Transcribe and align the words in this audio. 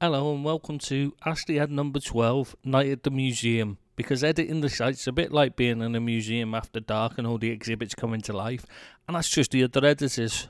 Hello 0.00 0.32
and 0.32 0.44
welcome 0.44 0.78
to 0.78 1.12
Ask 1.26 1.48
the 1.48 1.58
Ed 1.58 1.72
number 1.72 1.98
12, 1.98 2.54
Night 2.62 2.88
at 2.88 3.02
the 3.02 3.10
Museum. 3.10 3.78
Because 3.96 4.22
editing 4.22 4.60
the 4.60 4.68
site's 4.68 5.08
a 5.08 5.12
bit 5.12 5.32
like 5.32 5.56
being 5.56 5.82
in 5.82 5.96
a 5.96 6.00
museum 6.00 6.54
after 6.54 6.78
dark 6.78 7.18
and 7.18 7.26
all 7.26 7.36
the 7.36 7.50
exhibits 7.50 7.96
coming 7.96 8.20
to 8.20 8.32
life, 8.32 8.64
and 9.08 9.16
that's 9.16 9.28
just 9.28 9.50
the 9.50 9.64
other 9.64 9.84
editors. 9.84 10.46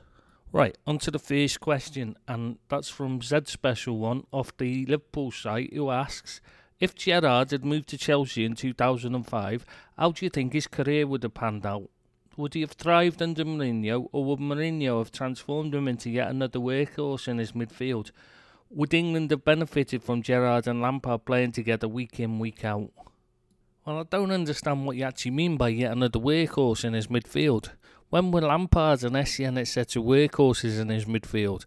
Right, 0.51 0.77
on 0.85 0.99
to 0.99 1.09
the 1.09 1.17
first 1.17 1.61
question, 1.61 2.15
and 2.27 2.59
that's 2.67 2.89
from 2.89 3.23
Z 3.23 3.45
Special 3.45 3.97
One 3.97 4.23
off 4.31 4.55
the 4.55 4.85
Liverpool 4.85 5.31
site 5.31 5.73
who 5.73 5.89
asks 5.89 6.41
If 6.79 6.93
Gerrard 6.93 7.49
had 7.49 7.65
moved 7.65 7.89
to 7.89 7.97
Chelsea 7.97 8.45
in 8.45 8.53
2005, 8.53 9.65
how 9.97 10.11
do 10.11 10.25
you 10.27 10.29
think 10.29 10.53
his 10.53 10.67
career 10.67 11.07
would 11.07 11.23
have 11.23 11.33
panned 11.33 11.65
out? 11.65 11.89
Would 12.37 12.53
he 12.53 12.61
have 12.61 12.73
thrived 12.73 13.19
under 13.19 13.45
Mourinho, 13.45 14.09
or 14.11 14.25
would 14.25 14.39
Mourinho 14.39 14.99
have 14.99 15.11
transformed 15.11 15.73
him 15.73 15.87
into 15.87 16.11
yet 16.11 16.29
another 16.29 16.59
workhorse 16.59 17.27
in 17.27 17.39
his 17.39 17.53
midfield? 17.53 18.11
Would 18.71 18.93
England 18.93 19.31
have 19.31 19.43
benefited 19.43 20.03
from 20.03 20.21
Gerrard 20.21 20.67
and 20.67 20.79
Lampard 20.79 21.25
playing 21.25 21.53
together 21.53 21.87
week 21.87 22.19
in, 22.19 22.37
week 22.37 22.63
out? 22.63 22.91
Well, 23.83 23.97
I 23.97 24.03
don't 24.03 24.29
understand 24.29 24.85
what 24.85 24.95
you 24.95 25.05
actually 25.05 25.31
mean 25.31 25.57
by 25.57 25.69
yet 25.69 25.91
another 25.91 26.19
workhorse 26.19 26.85
in 26.85 26.93
his 26.93 27.07
midfield. 27.07 27.71
When 28.11 28.29
were 28.29 28.41
Lampard 28.41 29.03
and 29.03 29.15
Essien 29.15 29.57
etc. 29.57 30.03
workhorses 30.03 30.79
in 30.79 30.89
his 30.89 31.05
midfield? 31.05 31.65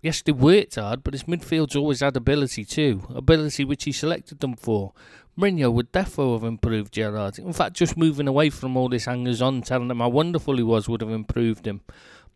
Yes, 0.00 0.20
they 0.20 0.32
worked 0.32 0.74
hard, 0.74 1.04
but 1.04 1.14
his 1.14 1.24
midfield's 1.24 1.76
always 1.76 2.00
had 2.00 2.16
ability 2.16 2.64
too, 2.64 3.02
ability 3.14 3.64
which 3.64 3.84
he 3.84 3.92
selected 3.92 4.40
them 4.40 4.56
for. 4.56 4.94
Mourinho 5.38 5.72
would 5.72 5.92
defo 5.92 6.32
have 6.34 6.42
improved 6.42 6.92
Gerrard. 6.92 7.38
In 7.38 7.52
fact, 7.52 7.74
just 7.74 7.96
moving 7.96 8.26
away 8.26 8.50
from 8.50 8.76
all 8.76 8.88
this 8.88 9.04
hangers 9.04 9.40
on, 9.40 9.62
telling 9.62 9.92
him 9.92 10.00
how 10.00 10.08
wonderful 10.08 10.56
he 10.56 10.64
was, 10.64 10.88
would 10.88 11.02
have 11.02 11.10
improved 11.10 11.68
him. 11.68 11.82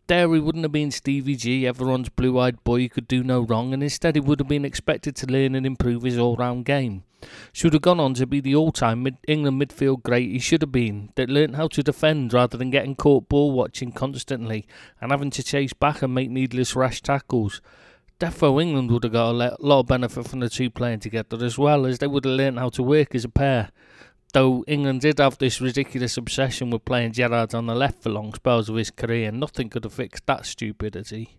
There 0.07 0.33
he 0.33 0.39
wouldn't 0.39 0.63
have 0.63 0.71
been 0.71 0.91
Stevie 0.91 1.35
G, 1.35 1.67
everyone's 1.67 2.07
blue 2.07 2.39
eyed 2.39 2.63
boy 2.63 2.83
who 2.83 2.87
could 2.87 3.09
do 3.09 3.25
no 3.25 3.41
wrong, 3.41 3.73
and 3.73 3.83
instead 3.83 4.15
he 4.15 4.21
would 4.21 4.39
have 4.39 4.47
been 4.47 4.63
expected 4.63 5.17
to 5.17 5.27
learn 5.27 5.53
and 5.53 5.65
improve 5.65 6.03
his 6.03 6.17
all 6.17 6.37
round 6.37 6.63
game. 6.63 7.03
Should 7.51 7.73
have 7.73 7.81
gone 7.81 7.99
on 7.99 8.13
to 8.13 8.25
be 8.25 8.39
the 8.39 8.55
all 8.55 8.71
time 8.71 9.03
mid- 9.03 9.17
England 9.27 9.61
midfield 9.61 10.03
great 10.03 10.31
he 10.31 10.39
should 10.39 10.61
have 10.61 10.71
been, 10.71 11.09
that 11.15 11.29
learnt 11.29 11.57
how 11.57 11.67
to 11.67 11.83
defend 11.83 12.31
rather 12.31 12.57
than 12.57 12.71
getting 12.71 12.95
caught 12.95 13.27
ball 13.27 13.51
watching 13.51 13.91
constantly 13.91 14.65
and 15.01 15.11
having 15.11 15.29
to 15.31 15.43
chase 15.43 15.73
back 15.73 16.01
and 16.01 16.15
make 16.15 16.29
needless 16.29 16.73
rash 16.73 17.01
tackles. 17.01 17.59
Defo 18.17 18.61
England 18.61 18.89
would 18.91 19.03
have 19.03 19.11
got 19.11 19.31
a 19.31 19.57
lot 19.59 19.79
of 19.81 19.87
benefit 19.87 20.25
from 20.25 20.39
the 20.39 20.49
two 20.49 20.69
playing 20.69 21.01
together 21.01 21.43
as 21.43 21.57
well 21.57 21.85
as 21.85 21.99
they 21.99 22.07
would 22.07 22.23
have 22.23 22.33
learnt 22.33 22.59
how 22.59 22.69
to 22.69 22.81
work 22.81 23.13
as 23.13 23.25
a 23.25 23.29
pair 23.29 23.71
though 24.33 24.63
England 24.67 25.01
did 25.01 25.19
have 25.19 25.37
this 25.37 25.61
ridiculous 25.61 26.17
obsession 26.17 26.69
with 26.69 26.85
playing 26.85 27.13
Gerrard 27.13 27.53
on 27.55 27.67
the 27.67 27.75
left 27.75 28.03
for 28.03 28.09
long 28.09 28.33
spells 28.33 28.69
of 28.69 28.75
his 28.75 28.91
career, 28.91 29.31
nothing 29.31 29.69
could 29.69 29.83
have 29.83 29.93
fixed 29.93 30.25
that 30.25 30.45
stupidity. 30.45 31.37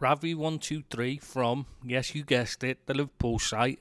Ravi123 0.00 1.22
from, 1.22 1.66
yes, 1.84 2.14
you 2.14 2.24
guessed 2.24 2.64
it, 2.64 2.86
the 2.86 2.94
Liverpool 2.94 3.38
site, 3.38 3.80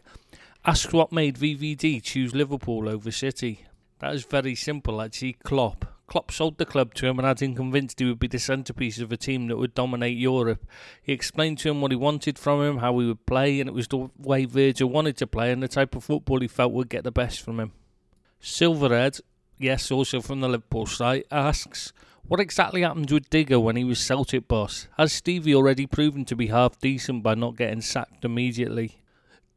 asks 0.65 0.91
what 0.91 1.13
made 1.13 1.37
VVD 1.37 2.03
choose 2.03 2.35
Liverpool 2.35 2.89
over 2.89 3.11
City. 3.11 3.65
That 3.99 4.13
is 4.13 4.25
very 4.25 4.55
simple, 4.55 5.01
actually. 5.01 5.37
Klopp. 5.43 5.85
Klopp 6.07 6.31
sold 6.31 6.57
the 6.57 6.65
club 6.65 6.93
to 6.95 7.05
him 7.05 7.19
and 7.19 7.27
had 7.27 7.39
him 7.39 7.55
convinced 7.55 7.99
he 7.99 8.05
would 8.05 8.19
be 8.19 8.27
the 8.27 8.39
centrepiece 8.39 8.99
of 8.99 9.11
a 9.11 9.17
team 9.17 9.47
that 9.47 9.57
would 9.57 9.75
dominate 9.75 10.17
Europe. 10.17 10.65
He 11.03 11.13
explained 11.13 11.59
to 11.59 11.69
him 11.69 11.81
what 11.81 11.91
he 11.91 11.95
wanted 11.95 12.39
from 12.39 12.61
him, 12.63 12.77
how 12.77 12.97
he 12.99 13.07
would 13.07 13.25
play, 13.25 13.59
and 13.59 13.69
it 13.69 13.73
was 13.73 13.87
the 13.87 14.09
way 14.17 14.45
Virgil 14.45 14.89
wanted 14.89 15.17
to 15.17 15.27
play 15.27 15.51
and 15.51 15.61
the 15.61 15.67
type 15.67 15.95
of 15.95 16.03
football 16.03 16.39
he 16.39 16.47
felt 16.47 16.73
would 16.73 16.89
get 16.89 17.03
the 17.03 17.11
best 17.11 17.41
from 17.41 17.59
him. 17.59 17.73
Silverhead, 18.41 19.21
yes, 19.57 19.91
also 19.91 20.21
from 20.21 20.39
the 20.39 20.49
Liverpool 20.49 20.85
site, 20.85 21.25
asks, 21.31 21.91
What 22.23 22.39
exactly 22.39 22.81
happened 22.81 23.11
with 23.11 23.29
Digger 23.29 23.59
when 23.59 23.75
he 23.75 23.83
was 23.83 23.99
Celtic 23.99 24.47
boss? 24.47 24.87
Has 24.97 25.11
Stevie 25.11 25.55
already 25.55 25.85
proven 25.85 26.25
to 26.25 26.35
be 26.35 26.47
half 26.47 26.79
decent 26.79 27.23
by 27.23 27.35
not 27.35 27.57
getting 27.57 27.81
sacked 27.81 28.23
immediately? 28.23 29.01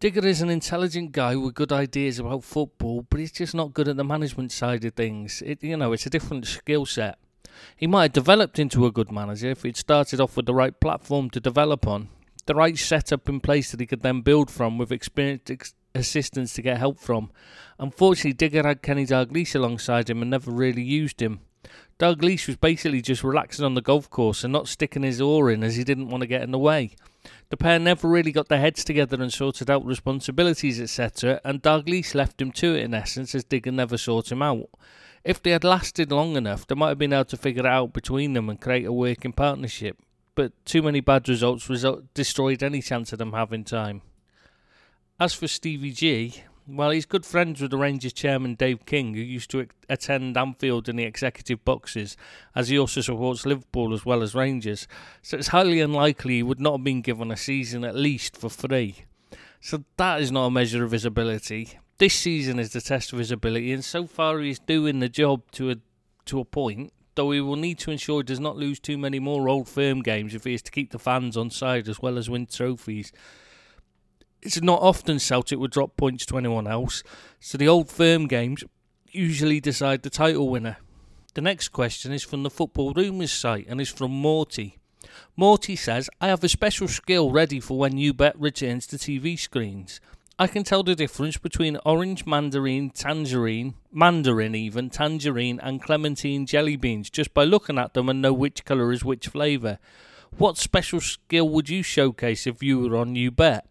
Digger 0.01 0.27
is 0.27 0.43
an 0.43 0.51
intelligent 0.51 1.13
guy 1.13 1.37
with 1.37 1.55
good 1.55 1.71
ideas 1.71 2.19
about 2.19 2.43
football, 2.43 3.07
but 3.09 3.21
he's 3.21 3.31
just 3.31 3.55
not 3.55 3.73
good 3.73 3.87
at 3.87 3.97
the 3.97 4.03
management 4.03 4.51
side 4.51 4.85
of 4.85 4.95
things. 4.95 5.43
It, 5.47 5.63
you 5.63 5.77
know, 5.77 5.93
it's 5.93 6.07
a 6.07 6.11
different 6.11 6.47
skill 6.47 6.87
set. 6.87 7.19
He 7.77 7.87
might 7.87 8.03
have 8.03 8.13
developed 8.13 8.59
into 8.59 8.85
a 8.85 8.91
good 8.91 9.13
manager 9.13 9.51
if 9.51 9.63
he'd 9.63 9.77
started 9.77 10.21
off 10.21 10.37
with 10.37 10.47
the 10.47 10.55
right 10.55 10.79
platform 10.81 11.31
to 11.31 11.39
develop 11.39 11.87
on, 11.87 12.09
the 12.47 12.55
right 12.57 12.77
setup 12.77 13.29
in 13.29 13.39
place 13.39 13.71
that 13.71 13.79
he 13.79 13.87
could 13.87 14.03
then 14.03 14.23
build 14.23 14.51
from 14.51 14.77
with 14.77 14.91
experienced 14.91 15.53
ex- 15.53 15.75
assistants 15.95 16.55
to 16.55 16.63
get 16.63 16.79
help 16.79 16.99
from. 16.99 17.31
Unfortunately, 17.79 18.33
Digger 18.33 18.67
had 18.67 18.83
Kenny 18.83 19.07
Dalglish 19.07 19.55
alongside 19.55 20.09
him 20.09 20.23
and 20.23 20.31
never 20.31 20.51
really 20.51 20.83
used 20.83 21.21
him. 21.21 21.41
Dalglish 21.99 22.47
was 22.47 22.57
basically 22.57 23.01
just 23.01 23.23
relaxing 23.23 23.65
on 23.65 23.75
the 23.75 23.81
golf 23.81 24.11
course 24.11 24.43
and 24.43 24.53
not 24.53 24.69
sticking 24.69 25.03
his 25.03 25.21
oar 25.21 25.51
in 25.51 25.63
as 25.63 25.77
he 25.77 25.85
didn't 25.85 26.09
want 26.09 26.23
to 26.23 26.27
get 26.27 26.43
in 26.43 26.51
the 26.51 26.59
way. 26.59 26.97
The 27.51 27.57
pair 27.57 27.79
never 27.79 28.09
really 28.09 28.33
got 28.33 28.49
their 28.49 28.59
heads 28.59 28.83
together 28.83 29.23
and 29.23 29.33
sorted 29.33 29.71
out 29.71 29.85
responsibilities, 29.85 30.81
etc., 30.81 31.41
and 31.45 31.63
Dalglish 31.63 32.15
left 32.15 32.41
him 32.41 32.51
to 32.53 32.75
it 32.75 32.83
in 32.83 32.95
essence 32.95 33.35
as 33.35 33.45
Digger 33.45 33.71
never 33.71 33.97
sought 33.97 34.33
him 34.33 34.43
out. 34.43 34.71
If 35.23 35.41
they 35.41 35.51
had 35.51 35.63
lasted 35.63 36.11
long 36.11 36.35
enough, 36.37 36.67
they 36.67 36.75
might 36.75 36.89
have 36.89 36.99
been 36.99 37.13
able 37.13 37.27
to 37.27 37.37
figure 37.37 37.63
it 37.63 37.67
out 37.67 37.93
between 37.93 38.33
them 38.33 38.49
and 38.49 38.61
create 38.61 38.87
a 38.87 38.93
working 38.93 39.33
partnership. 39.33 39.97
But 40.35 40.53
too 40.65 40.83
many 40.83 41.01
bad 41.01 41.29
results 41.29 41.69
result- 41.69 42.13
destroyed 42.15 42.63
any 42.63 42.83
chance 42.83 43.13
of 43.13 43.19
them 43.19 43.33
having 43.33 43.65
time. 43.65 44.03
As 45.23 45.35
for 45.35 45.47
Stevie 45.47 45.93
G, 45.93 46.43
well, 46.67 46.91
he's 46.91 47.07
good 47.07 47.25
friends 47.25 47.61
with 47.61 47.71
the 47.71 47.77
Rangers 47.77 48.13
chairman 48.13 48.57
Dave 48.57 48.85
King, 48.87 49.15
who 49.15 49.21
used 49.21 49.53
to 49.53 49.69
attend 49.89 50.37
Anfield 50.37 50.89
in 50.89 50.97
the 50.97 51.05
executive 51.05 51.65
boxes, 51.65 52.17
as 52.57 52.71
he 52.71 52.77
also 52.77 53.03
supports 53.03 53.47
Liverpool 53.47 53.95
as 53.95 54.05
well 54.05 54.21
as 54.21 54.35
Rangers. 54.35 54.89
So 55.23 55.37
it's 55.37 55.47
highly 55.47 55.79
unlikely 55.79 56.35
he 56.35 56.43
would 56.43 56.59
not 56.59 56.73
have 56.73 56.83
been 56.83 57.03
given 57.03 57.31
a 57.31 57.37
season 57.37 57.85
at 57.85 57.95
least 57.95 58.37
for 58.37 58.49
free. 58.49 59.05
So 59.61 59.85
that 59.97 60.21
is 60.21 60.33
not 60.33 60.47
a 60.47 60.51
measure 60.51 60.83
of 60.83 60.91
his 60.91 61.05
ability. 61.05 61.79
This 61.99 62.15
season 62.15 62.59
is 62.59 62.73
the 62.73 62.81
test 62.81 63.13
of 63.13 63.21
his 63.21 63.31
ability, 63.31 63.73
and 63.73 63.85
so 63.85 64.09
far 64.09 64.41
he's 64.41 64.59
doing 64.59 64.99
the 64.99 65.09
job 65.09 65.43
to 65.53 65.71
a 65.71 65.77
to 66.25 66.41
a 66.41 66.45
point. 66.45 66.93
Though 67.15 67.31
he 67.31 67.41
will 67.41 67.55
need 67.55 67.79
to 67.79 67.93
ensure 67.93 68.23
he 68.23 68.25
does 68.25 68.41
not 68.41 68.57
lose 68.57 68.81
too 68.81 68.99
many 68.99 69.21
more 69.21 69.49
old 69.49 69.69
firm 69.69 70.03
games 70.03 70.35
if 70.35 70.43
he 70.43 70.55
is 70.55 70.63
to 70.63 70.73
keep 70.73 70.91
the 70.91 70.99
fans 70.99 71.37
on 71.37 71.51
side 71.51 71.89
as 71.89 72.03
well 72.03 72.19
as 72.19 72.29
win 72.29 72.47
trophies 72.47 73.13
it's 74.43 74.61
not 74.61 74.83
often 74.83 75.19
Celtic 75.19 75.59
would 75.59 75.71
drop 75.71 75.97
points 75.97 76.27
to 76.27 76.39
anyone 76.39 76.67
else, 76.67 77.03
so 77.41 77.57
the 77.57 77.69
old 77.69 77.89
firm 77.89 78.27
games 78.27 78.65
usually 79.11 79.61
decide 79.61 80.03
the 80.03 80.11
title 80.11 80.49
winner. 80.49 80.79
The 81.35 81.41
next 81.41 81.69
question 81.69 82.13
is 82.13 82.23
from 82.23 82.43
the 82.43 82.51
Football 82.51 82.93
Rumours 82.93 83.33
site 83.33 83.67
and 83.69 83.81
is 83.81 83.89
from 83.89 84.11
Morty. 84.11 84.79
Morty 85.37 85.77
says, 85.77 86.11
I 86.21 86.29
have 86.29 86.45
a 86.45 86.49
special 86.49 86.89
skill 86.89 87.31
ready 87.31 87.61
for 87.61 87.79
when 87.79 87.97
You 87.97 88.13
Bet 88.13 88.39
returns 88.39 88.87
to 88.89 88.97
TV 88.97 89.39
screens. 89.39 90.01
I 90.39 90.47
can 90.47 90.65
tell 90.65 90.83
the 90.83 90.95
difference 90.95 91.37
between 91.37 91.79
orange, 91.85 92.27
mandarin, 92.27 92.91
tangerine, 92.91 93.75
mandarin 93.93 94.55
even, 94.55 94.91
tangerine, 94.91 95.61
and 95.63 95.83
clementine 95.83 96.47
jelly 96.47 96.77
beans 96.77 97.11
just 97.11 97.33
by 97.33 97.45
looking 97.45 97.79
at 97.79 97.95
them 97.95 98.09
and 98.09 98.21
know 98.21 98.33
which 98.33 98.65
colour 98.65 98.93
is 98.93 99.05
which 99.05 99.29
flavour. 99.29 99.79
What 100.37 100.59
special 100.59 101.01
skill 101.01 101.49
would 101.51 101.69
you 101.69 101.83
showcase 101.83 102.47
if 102.47 102.63
you 102.63 102.81
were 102.81 102.97
on 102.97 103.15
You 103.15 103.31
Bet? 103.31 103.67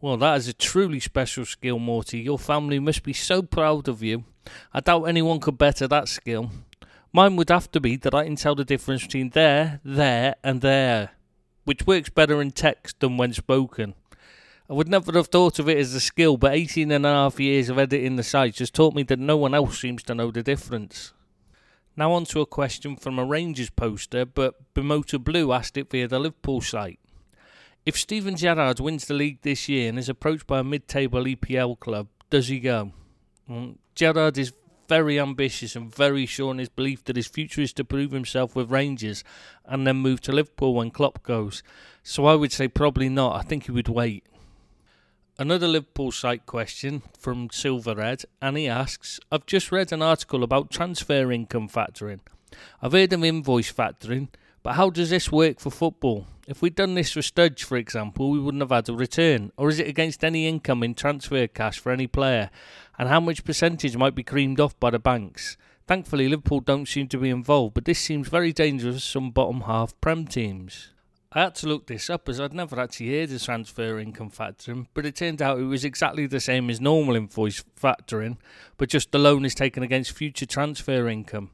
Well, 0.00 0.16
that 0.18 0.36
is 0.36 0.46
a 0.46 0.52
truly 0.52 1.00
special 1.00 1.44
skill, 1.44 1.80
Morty. 1.80 2.20
Your 2.20 2.38
family 2.38 2.78
must 2.78 3.02
be 3.02 3.12
so 3.12 3.42
proud 3.42 3.88
of 3.88 4.00
you. 4.00 4.22
I 4.72 4.78
doubt 4.78 5.04
anyone 5.04 5.40
could 5.40 5.58
better 5.58 5.88
that 5.88 6.06
skill. 6.06 6.52
Mine 7.12 7.34
would 7.34 7.48
have 7.48 7.68
to 7.72 7.80
be 7.80 7.96
that 7.96 8.14
I 8.14 8.22
can 8.22 8.36
tell 8.36 8.54
the 8.54 8.64
difference 8.64 9.02
between 9.02 9.30
there, 9.30 9.80
there, 9.84 10.36
and 10.44 10.60
there, 10.60 11.10
which 11.64 11.84
works 11.84 12.10
better 12.10 12.40
in 12.40 12.52
text 12.52 13.00
than 13.00 13.16
when 13.16 13.32
spoken. 13.32 13.94
I 14.70 14.74
would 14.74 14.88
never 14.88 15.10
have 15.14 15.26
thought 15.26 15.58
of 15.58 15.68
it 15.68 15.78
as 15.78 15.92
a 15.94 16.00
skill, 16.00 16.36
but 16.36 16.52
18 16.52 16.92
and 16.92 17.04
a 17.04 17.08
half 17.08 17.40
years 17.40 17.68
of 17.68 17.78
editing 17.78 18.14
the 18.14 18.22
site 18.22 18.60
has 18.60 18.70
taught 18.70 18.94
me 18.94 19.02
that 19.02 19.18
no 19.18 19.36
one 19.36 19.54
else 19.54 19.80
seems 19.80 20.04
to 20.04 20.14
know 20.14 20.30
the 20.30 20.44
difference. 20.44 21.12
Now 21.96 22.12
on 22.12 22.24
to 22.26 22.40
a 22.40 22.46
question 22.46 22.94
from 22.94 23.18
a 23.18 23.24
Rangers 23.24 23.70
poster, 23.70 24.24
but 24.24 24.72
Bimota 24.74 25.18
Blue 25.18 25.52
asked 25.52 25.76
it 25.76 25.90
via 25.90 26.06
the 26.06 26.20
Liverpool 26.20 26.60
site. 26.60 27.00
If 27.88 27.96
Steven 27.96 28.36
Gerrard 28.36 28.80
wins 28.80 29.06
the 29.06 29.14
league 29.14 29.40
this 29.40 29.66
year 29.66 29.88
and 29.88 29.98
is 29.98 30.10
approached 30.10 30.46
by 30.46 30.58
a 30.58 30.62
mid-table 30.62 31.24
EPL 31.24 31.80
club, 31.80 32.08
does 32.28 32.48
he 32.48 32.60
go? 32.60 32.92
Well, 33.48 33.76
Gerrard 33.94 34.36
is 34.36 34.52
very 34.90 35.18
ambitious 35.18 35.74
and 35.74 35.90
very 35.94 36.26
sure 36.26 36.50
in 36.50 36.58
his 36.58 36.68
belief 36.68 37.02
that 37.04 37.16
his 37.16 37.28
future 37.28 37.62
is 37.62 37.72
to 37.72 37.84
prove 37.84 38.10
himself 38.10 38.54
with 38.54 38.70
Rangers 38.70 39.24
and 39.64 39.86
then 39.86 39.96
move 39.96 40.20
to 40.20 40.32
Liverpool 40.32 40.74
when 40.74 40.90
Klopp 40.90 41.22
goes. 41.22 41.62
So 42.02 42.26
I 42.26 42.34
would 42.34 42.52
say 42.52 42.68
probably 42.68 43.08
not. 43.08 43.36
I 43.36 43.42
think 43.42 43.64
he 43.64 43.72
would 43.72 43.88
wait. 43.88 44.26
Another 45.38 45.66
Liverpool 45.66 46.12
site 46.12 46.44
question 46.44 47.00
from 47.18 47.48
Silverhead, 47.48 48.26
and 48.42 48.58
he 48.58 48.68
asks 48.68 49.18
I've 49.32 49.46
just 49.46 49.72
read 49.72 49.92
an 49.92 50.02
article 50.02 50.44
about 50.44 50.70
transfer 50.70 51.32
income 51.32 51.70
factoring. 51.70 52.20
I've 52.82 52.92
heard 52.92 53.14
of 53.14 53.24
invoice 53.24 53.72
factoring, 53.72 54.28
but 54.62 54.74
how 54.74 54.90
does 54.90 55.10
this 55.10 55.30
work 55.32 55.60
for 55.60 55.70
football? 55.70 56.26
If 56.46 56.62
we'd 56.62 56.74
done 56.74 56.94
this 56.94 57.12
for 57.12 57.20
Studge, 57.20 57.62
for 57.62 57.76
example, 57.76 58.30
we 58.30 58.40
wouldn't 58.40 58.62
have 58.62 58.70
had 58.70 58.88
a 58.88 58.94
return. 58.94 59.52
Or 59.56 59.68
is 59.68 59.78
it 59.78 59.86
against 59.86 60.24
any 60.24 60.46
income 60.48 60.82
in 60.82 60.94
transfer 60.94 61.46
cash 61.46 61.78
for 61.78 61.92
any 61.92 62.06
player? 62.06 62.50
And 62.98 63.08
how 63.08 63.20
much 63.20 63.44
percentage 63.44 63.96
might 63.96 64.14
be 64.14 64.22
creamed 64.22 64.58
off 64.58 64.78
by 64.80 64.90
the 64.90 64.98
banks? 64.98 65.56
Thankfully, 65.86 66.28
Liverpool 66.28 66.60
don't 66.60 66.88
seem 66.88 67.08
to 67.08 67.18
be 67.18 67.30
involved, 67.30 67.74
but 67.74 67.84
this 67.84 67.98
seems 67.98 68.28
very 68.28 68.52
dangerous 68.52 68.96
for 68.96 69.00
some 69.00 69.30
bottom 69.30 69.62
half 69.62 69.98
Prem 70.00 70.26
teams. 70.26 70.88
I 71.30 71.42
had 71.42 71.54
to 71.56 71.66
look 71.66 71.86
this 71.86 72.08
up 72.08 72.26
as 72.30 72.40
I'd 72.40 72.54
never 72.54 72.80
actually 72.80 73.18
heard 73.18 73.30
of 73.30 73.42
transfer 73.42 73.98
income 73.98 74.30
factoring, 74.30 74.86
but 74.94 75.04
it 75.04 75.16
turned 75.16 75.42
out 75.42 75.58
it 75.58 75.64
was 75.64 75.84
exactly 75.84 76.26
the 76.26 76.40
same 76.40 76.70
as 76.70 76.80
normal 76.80 77.16
invoice 77.16 77.62
factoring, 77.78 78.38
but 78.78 78.88
just 78.88 79.12
the 79.12 79.18
loan 79.18 79.44
is 79.44 79.54
taken 79.54 79.82
against 79.82 80.12
future 80.12 80.46
transfer 80.46 81.06
income. 81.06 81.50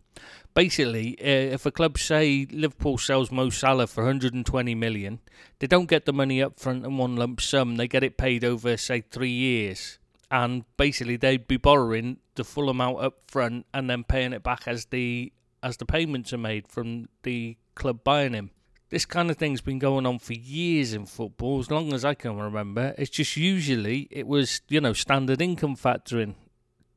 Basically, 0.55 1.19
uh, 1.21 1.55
if 1.55 1.67
a 1.67 1.73
club 1.73 1.99
say 1.99 2.47
Liverpool 2.51 2.97
sells 2.97 3.33
Mo 3.33 3.51
Salah 3.51 3.89
for 3.89 4.05
120 4.05 4.75
million, 4.77 5.19
they 5.59 5.67
don't 5.67 5.89
get 5.89 6.07
the 6.07 6.13
money 6.13 6.41
up 6.41 6.61
front 6.61 6.85
in 6.85 6.97
one 6.97 7.17
lump 7.17 7.41
sum. 7.41 7.75
They 7.75 7.89
get 7.89 8.05
it 8.05 8.17
paid 8.17 8.45
over 8.45 8.77
say 8.77 9.01
three 9.01 9.33
years, 9.33 9.99
and 10.31 10.65
basically 10.77 11.17
they'd 11.17 11.49
be 11.49 11.57
borrowing 11.57 12.19
the 12.37 12.45
full 12.45 12.71
amount 12.71 13.01
up 13.01 13.23
front 13.27 13.67
and 13.75 13.91
then 13.91 14.05
paying 14.05 14.33
it 14.33 14.45
back 14.45 14.69
as 14.69 14.87
the 14.87 15.33
as 15.61 15.79
the 15.79 15.87
payments 15.87 16.33
are 16.33 16.39
made 16.39 16.69
from 16.69 17.09
the 17.25 17.57
club 17.75 18.05
buying 18.05 18.35
him. 18.35 18.51
This 18.91 19.07
kind 19.07 19.31
of 19.31 19.39
thing's 19.39 19.61
been 19.61 19.81
going 19.81 20.07
on 20.07 20.21
for 20.21 20.35
years 20.35 20.93
in 20.93 21.07
football, 21.07 21.59
as 21.59 21.71
long 21.71 21.93
as 21.93 22.05
I 22.05 22.15
can 22.15 22.37
remember. 22.37 22.95
It's 22.97 23.11
just 23.11 23.37
usually 23.37 24.07
it 24.11 24.29
was, 24.29 24.61
you 24.69 24.81
know, 24.81 24.93
standard 24.93 25.43
income 25.43 25.75
factoring, 25.75 26.35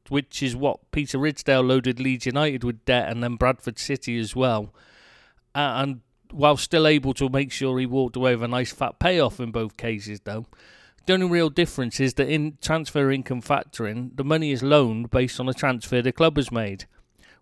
which 0.09 0.41
is 0.43 0.55
what 0.55 0.91
Peter 0.91 1.17
Ridsdale 1.17 1.65
loaded 1.65 1.99
Leeds 1.99 2.25
United 2.25 2.63
with 2.63 2.85
debt 2.85 3.09
and 3.09 3.23
then 3.23 3.35
Bradford 3.35 3.79
City 3.79 4.19
as 4.19 4.35
well. 4.35 4.73
And 5.53 6.01
while 6.31 6.57
still 6.57 6.85
able 6.85 7.13
to 7.15 7.29
make 7.29 7.51
sure 7.51 7.79
he 7.79 7.85
walked 7.85 8.15
away 8.15 8.35
with 8.35 8.43
a 8.43 8.47
nice 8.47 8.71
fat 8.71 8.99
payoff 8.99 9.39
in 9.39 9.51
both 9.51 9.77
cases, 9.77 10.19
though. 10.23 10.45
The 11.05 11.13
only 11.13 11.27
real 11.27 11.49
difference 11.49 12.01
is 12.01 12.15
that 12.15 12.27
in 12.27 12.57
transfer 12.61 13.09
income 13.09 13.41
factoring, 13.41 14.15
the 14.17 14.25
money 14.25 14.51
is 14.51 14.61
loaned 14.61 15.09
based 15.09 15.39
on 15.39 15.47
a 15.47 15.53
transfer 15.53 16.01
the 16.01 16.11
club 16.11 16.35
has 16.35 16.51
made. 16.51 16.85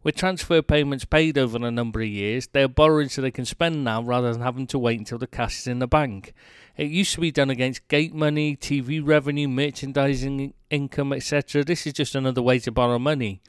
With 0.06 0.18
transfer 0.18 0.62
payments 0.62 1.04
paid 1.04 1.36
over 1.36 1.58
a 1.58 1.72
number 1.72 2.00
of 2.00 2.08
years, 2.08 2.46
they 2.54 2.62
are 2.62 2.68
borrowing 2.68 3.10
so 3.10 3.24
they 3.24 3.32
can 3.32 3.44
spend 3.44 3.84
now 3.84 4.04
rather 4.04 4.32
than 4.32 4.44
having 4.44 4.68
to 4.68 4.78
wait 4.78 5.00
until 5.00 5.18
the 5.18 5.26
cash 5.26 5.58
is 5.58 5.66
in 5.66 5.80
the 5.80 5.88
bank. 5.88 6.32
It 6.78 6.92
used 6.92 7.16
to 7.16 7.22
be 7.22 7.32
done 7.32 7.50
against 7.50 7.88
gate 7.88 8.14
money, 8.14 8.56
TV 8.56 9.02
revenue, 9.04 9.48
merchandising 9.48 10.54
income, 10.70 11.12
etc. 11.12 11.64
This 11.64 11.88
is 11.88 11.94
just 11.94 12.14
another 12.14 12.44
way 12.44 12.60
to 12.60 12.72
borrow 12.72 13.00
money. 13.00 13.42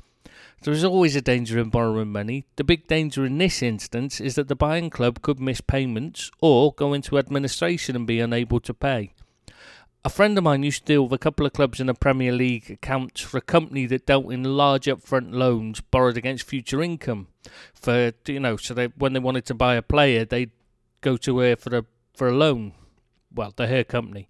There 0.63 0.73
is 0.73 0.83
always 0.83 1.15
a 1.15 1.21
danger 1.21 1.59
in 1.59 1.69
borrowing 1.69 2.11
money. 2.11 2.47
The 2.57 2.65
big 2.65 2.89
danger 2.89 3.27
in 3.27 3.37
this 3.37 3.63
instance 3.63 4.19
is 4.19 4.37
that 4.37 4.49
the 4.49 4.57
buying 4.57 4.89
club 4.89 5.21
could 5.21 5.39
miss 5.39 5.61
payments 5.61 6.31
or 6.41 6.73
go 6.73 6.95
into 6.95 7.19
administration 7.19 7.97
and 7.97 8.07
be 8.07 8.19
unable 8.19 8.61
to 8.61 8.73
pay. 8.73 9.13
A 10.07 10.09
friend 10.09 10.39
of 10.39 10.45
mine 10.45 10.63
used 10.63 10.87
to 10.87 10.93
deal 10.93 11.03
with 11.03 11.13
a 11.15 11.19
couple 11.19 11.47
of 11.47 11.53
clubs 11.53 11.81
in 11.81 11.89
the 11.89 11.95
Premier 11.95 12.31
League 12.31 12.71
accounts 12.71 13.23
for 13.23 13.39
a 13.39 13.41
company 13.41 13.87
that 13.87 14.07
dealt 14.07 14.31
in 14.31 14.45
large 14.45 14.85
upfront 14.85 15.35
loans 15.35 15.81
borrowed 15.81 16.17
against 16.17 16.47
future 16.47 16.81
income. 16.81 17.27
For 17.75 18.13
you 18.29 18.39
know, 18.39 18.57
so 18.57 18.73
they 18.73 18.87
when 18.97 19.15
they 19.15 19.19
wanted 19.19 19.47
to 19.47 19.55
buy 19.55 19.75
a 19.75 19.83
player, 19.83 20.25
they'd 20.25 20.53
go 21.01 21.17
to 21.17 21.39
her 21.39 21.57
for 21.57 21.77
a 21.77 21.85
for 22.15 22.29
a 22.29 22.37
loan. 22.37 22.75
Well, 23.35 23.53
the 23.57 23.67
her 23.67 23.83
company. 23.83 24.29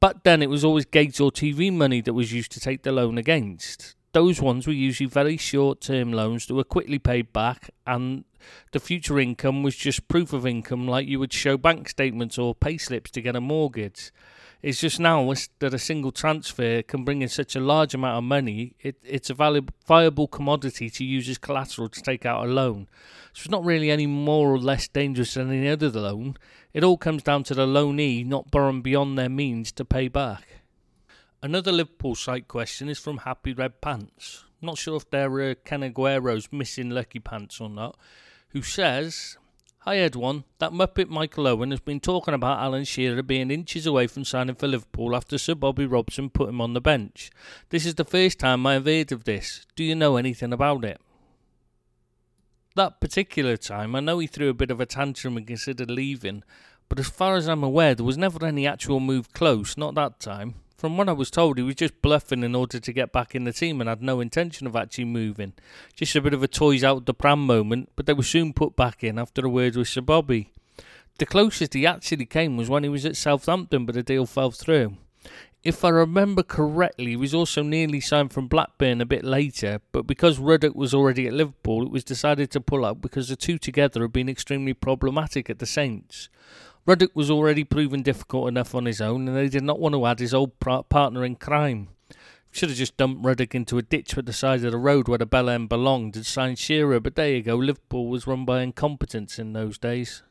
But 0.00 0.24
then 0.24 0.40
it 0.40 0.48
was 0.48 0.64
always 0.64 0.86
Gates 0.86 1.20
or 1.20 1.30
TV 1.30 1.70
money 1.70 2.00
that 2.00 2.14
was 2.14 2.32
used 2.32 2.52
to 2.52 2.60
take 2.60 2.82
the 2.82 2.90
loan 2.90 3.18
against. 3.18 3.96
Those 4.12 4.40
ones 4.40 4.66
were 4.66 4.72
usually 4.72 5.10
very 5.10 5.36
short 5.36 5.82
term 5.82 6.10
loans 6.10 6.46
that 6.46 6.54
were 6.54 6.64
quickly 6.64 6.98
paid 6.98 7.34
back, 7.34 7.68
and 7.86 8.24
the 8.72 8.80
future 8.80 9.20
income 9.20 9.62
was 9.62 9.76
just 9.76 10.08
proof 10.08 10.32
of 10.32 10.46
income, 10.46 10.88
like 10.88 11.06
you 11.06 11.18
would 11.18 11.34
show 11.34 11.58
bank 11.58 11.90
statements 11.90 12.38
or 12.38 12.54
pay 12.54 12.78
slips 12.78 13.10
to 13.10 13.20
get 13.20 13.36
a 13.36 13.42
mortgage. 13.42 14.10
It's 14.60 14.80
just 14.80 14.98
now 14.98 15.32
that 15.60 15.72
a 15.72 15.78
single 15.78 16.10
transfer 16.10 16.82
can 16.82 17.04
bring 17.04 17.22
in 17.22 17.28
such 17.28 17.54
a 17.54 17.60
large 17.60 17.94
amount 17.94 18.18
of 18.18 18.24
money, 18.24 18.74
it, 18.80 18.96
it's 19.04 19.30
a 19.30 19.34
valuable, 19.34 19.72
viable 19.86 20.26
commodity 20.26 20.90
to 20.90 21.04
use 21.04 21.28
as 21.28 21.38
collateral 21.38 21.88
to 21.88 22.02
take 22.02 22.26
out 22.26 22.44
a 22.44 22.48
loan. 22.50 22.88
So 23.32 23.42
it's 23.42 23.50
not 23.50 23.64
really 23.64 23.88
any 23.88 24.08
more 24.08 24.52
or 24.52 24.58
less 24.58 24.88
dangerous 24.88 25.34
than 25.34 25.52
any 25.52 25.68
other 25.68 25.90
loan. 25.90 26.36
It 26.72 26.82
all 26.82 26.96
comes 26.96 27.22
down 27.22 27.44
to 27.44 27.54
the 27.54 27.66
loanee 27.66 28.26
not 28.26 28.50
borrowing 28.50 28.82
beyond 28.82 29.16
their 29.16 29.28
means 29.28 29.70
to 29.72 29.84
pay 29.84 30.08
back. 30.08 30.44
Another 31.40 31.70
Liverpool 31.70 32.16
site 32.16 32.48
question 32.48 32.88
is 32.88 32.98
from 32.98 33.18
Happy 33.18 33.52
Red 33.52 33.80
Pants. 33.80 34.44
not 34.60 34.76
sure 34.76 34.96
if 34.96 35.08
they're 35.08 35.50
uh, 35.50 35.54
Kun 35.64 35.84
Aguero's 35.84 36.48
missing 36.50 36.90
lucky 36.90 37.20
pants 37.20 37.60
or 37.60 37.70
not, 37.70 37.96
who 38.48 38.62
says, 38.62 39.38
Hi, 39.88 39.96
Ed 39.96 40.16
One. 40.16 40.44
That 40.58 40.72
Muppet 40.72 41.08
Michael 41.08 41.46
Owen 41.46 41.70
has 41.70 41.80
been 41.80 41.98
talking 41.98 42.34
about 42.34 42.58
Alan 42.58 42.84
Shearer 42.84 43.22
being 43.22 43.50
inches 43.50 43.86
away 43.86 44.06
from 44.06 44.26
signing 44.26 44.54
for 44.54 44.68
Liverpool 44.68 45.16
after 45.16 45.38
Sir 45.38 45.54
Bobby 45.54 45.86
Robson 45.86 46.28
put 46.28 46.50
him 46.50 46.60
on 46.60 46.74
the 46.74 46.80
bench. 46.82 47.30
This 47.70 47.86
is 47.86 47.94
the 47.94 48.04
first 48.04 48.38
time 48.38 48.66
I 48.66 48.74
have 48.74 48.84
heard 48.84 49.12
of 49.12 49.24
this. 49.24 49.64
Do 49.76 49.84
you 49.84 49.94
know 49.94 50.18
anything 50.18 50.52
about 50.52 50.84
it? 50.84 51.00
That 52.76 53.00
particular 53.00 53.56
time, 53.56 53.96
I 53.96 54.00
know 54.00 54.18
he 54.18 54.26
threw 54.26 54.50
a 54.50 54.52
bit 54.52 54.70
of 54.70 54.78
a 54.78 54.84
tantrum 54.84 55.38
and 55.38 55.46
considered 55.46 55.90
leaving, 55.90 56.42
but 56.90 56.98
as 56.98 57.08
far 57.08 57.36
as 57.36 57.48
I'm 57.48 57.64
aware, 57.64 57.94
there 57.94 58.04
was 58.04 58.18
never 58.18 58.44
any 58.44 58.66
actual 58.66 59.00
move 59.00 59.32
close, 59.32 59.78
not 59.78 59.94
that 59.94 60.20
time. 60.20 60.56
From 60.78 60.96
what 60.96 61.08
I 61.08 61.12
was 61.12 61.28
told, 61.28 61.58
he 61.58 61.64
was 61.64 61.74
just 61.74 62.00
bluffing 62.02 62.44
in 62.44 62.54
order 62.54 62.78
to 62.78 62.92
get 62.92 63.10
back 63.10 63.34
in 63.34 63.42
the 63.42 63.52
team 63.52 63.80
and 63.80 63.90
had 63.90 64.00
no 64.00 64.20
intention 64.20 64.64
of 64.64 64.76
actually 64.76 65.06
moving. 65.06 65.54
Just 65.96 66.14
a 66.14 66.20
bit 66.20 66.32
of 66.32 66.42
a 66.44 66.46
toys 66.46 66.84
out 66.84 67.04
the 67.04 67.12
pram 67.12 67.44
moment, 67.44 67.90
but 67.96 68.06
they 68.06 68.12
were 68.12 68.22
soon 68.22 68.52
put 68.52 68.76
back 68.76 69.02
in 69.02 69.18
after 69.18 69.44
a 69.44 69.48
word 69.48 69.74
with 69.74 69.88
Sir 69.88 70.02
Bobby. 70.02 70.52
The 71.18 71.26
closest 71.26 71.74
he 71.74 71.84
actually 71.84 72.26
came 72.26 72.56
was 72.56 72.70
when 72.70 72.84
he 72.84 72.88
was 72.88 73.04
at 73.04 73.16
Southampton, 73.16 73.86
but 73.86 73.96
the 73.96 74.04
deal 74.04 74.24
fell 74.24 74.52
through. 74.52 74.96
If 75.64 75.84
I 75.84 75.88
remember 75.88 76.44
correctly, 76.44 77.06
he 77.06 77.16
was 77.16 77.34
also 77.34 77.64
nearly 77.64 77.98
signed 77.98 78.32
from 78.32 78.46
Blackburn 78.46 79.00
a 79.00 79.06
bit 79.06 79.24
later, 79.24 79.80
but 79.90 80.06
because 80.06 80.38
Ruddock 80.38 80.76
was 80.76 80.94
already 80.94 81.26
at 81.26 81.32
Liverpool, 81.32 81.82
it 81.82 81.90
was 81.90 82.04
decided 82.04 82.52
to 82.52 82.60
pull 82.60 82.84
up 82.84 83.02
because 83.02 83.28
the 83.28 83.34
two 83.34 83.58
together 83.58 84.02
had 84.02 84.12
been 84.12 84.28
extremely 84.28 84.74
problematic 84.74 85.50
at 85.50 85.58
the 85.58 85.66
Saints. 85.66 86.28
Ruddock 86.88 87.14
was 87.14 87.30
already 87.30 87.64
proven 87.64 88.02
difficult 88.02 88.48
enough 88.48 88.74
on 88.74 88.86
his 88.86 89.02
own, 89.02 89.28
and 89.28 89.36
they 89.36 89.50
did 89.50 89.62
not 89.62 89.78
want 89.78 89.94
to 89.94 90.06
add 90.06 90.20
his 90.20 90.32
old 90.32 90.58
partner 90.58 91.22
in 91.22 91.36
crime. 91.36 91.88
Should 92.50 92.70
have 92.70 92.78
just 92.78 92.96
dumped 92.96 93.22
Ruddock 93.22 93.54
into 93.54 93.76
a 93.76 93.82
ditch 93.82 94.16
at 94.16 94.24
the 94.24 94.32
side 94.32 94.64
of 94.64 94.72
the 94.72 94.78
road 94.78 95.06
where 95.06 95.18
the 95.18 95.26
Bell 95.26 95.50
End 95.50 95.68
belonged 95.68 96.16
and 96.16 96.24
signed 96.24 96.58
Shearer, 96.58 96.98
but 96.98 97.14
there 97.14 97.28
you 97.28 97.42
go, 97.42 97.56
Liverpool 97.56 98.08
was 98.08 98.26
run 98.26 98.46
by 98.46 98.62
incompetence 98.62 99.38
in 99.38 99.52
those 99.52 99.76
days. 99.76 100.22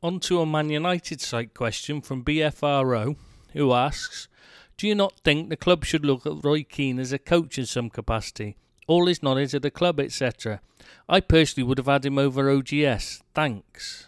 On 0.00 0.20
to 0.20 0.40
a 0.40 0.46
Man 0.46 0.70
United 0.70 1.20
site 1.20 1.54
question 1.54 2.00
from 2.00 2.22
BFRO, 2.22 3.16
who 3.52 3.72
asks 3.72 4.28
Do 4.76 4.86
you 4.86 4.94
not 4.94 5.18
think 5.24 5.48
the 5.48 5.56
club 5.56 5.84
should 5.84 6.06
look 6.06 6.24
at 6.24 6.44
Roy 6.44 6.62
Keane 6.62 7.00
as 7.00 7.12
a 7.12 7.18
coach 7.18 7.58
in 7.58 7.66
some 7.66 7.90
capacity? 7.90 8.56
All 8.86 9.06
his 9.06 9.24
knowledge 9.24 9.54
of 9.54 9.62
the 9.62 9.72
club, 9.72 9.98
etc. 9.98 10.60
I 11.08 11.18
personally 11.18 11.66
would 11.66 11.78
have 11.78 11.88
had 11.88 12.06
him 12.06 12.16
over 12.16 12.48
OGS. 12.48 13.24
Thanks. 13.34 14.06